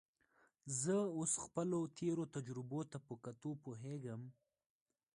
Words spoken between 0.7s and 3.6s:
زه اوس خپلو تېرو تجربو ته په کتو